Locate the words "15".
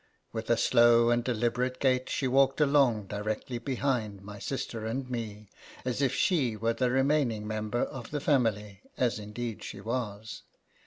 7.43-7.47